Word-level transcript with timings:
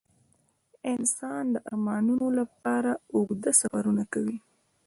انسانان 0.93 1.45
د 1.53 1.55
ارمانونو 1.69 2.27
لپاره 2.39 2.91
اوږده 3.15 3.51
سفرونه 3.61 4.03
کوي. 4.13 4.37